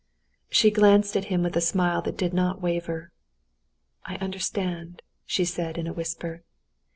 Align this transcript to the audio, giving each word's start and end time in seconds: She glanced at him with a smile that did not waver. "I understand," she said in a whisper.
She 0.49 0.71
glanced 0.71 1.15
at 1.15 1.25
him 1.25 1.43
with 1.43 1.55
a 1.55 1.61
smile 1.61 2.01
that 2.01 2.17
did 2.17 2.33
not 2.33 2.59
waver. 2.59 3.11
"I 4.03 4.15
understand," 4.15 5.03
she 5.27 5.45
said 5.45 5.77
in 5.77 5.85
a 5.85 5.93
whisper. 5.93 6.41